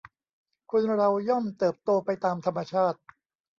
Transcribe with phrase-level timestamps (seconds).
[0.71, 2.99] คนเราย่อมเติบโตไปตามธรรมชาติ